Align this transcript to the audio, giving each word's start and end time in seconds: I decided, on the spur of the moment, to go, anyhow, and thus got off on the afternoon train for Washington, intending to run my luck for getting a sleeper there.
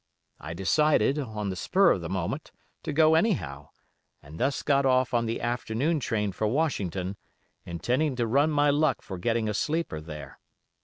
I 0.39 0.55
decided, 0.55 1.19
on 1.19 1.51
the 1.51 1.55
spur 1.55 1.91
of 1.91 2.01
the 2.01 2.09
moment, 2.09 2.51
to 2.81 2.91
go, 2.91 3.13
anyhow, 3.13 3.69
and 4.23 4.39
thus 4.39 4.63
got 4.63 4.83
off 4.83 5.13
on 5.13 5.27
the 5.27 5.39
afternoon 5.39 5.99
train 5.99 6.31
for 6.31 6.47
Washington, 6.47 7.17
intending 7.67 8.15
to 8.15 8.25
run 8.25 8.49
my 8.49 8.71
luck 8.71 9.03
for 9.03 9.19
getting 9.19 9.47
a 9.47 9.53
sleeper 9.53 10.01
there. 10.01 10.39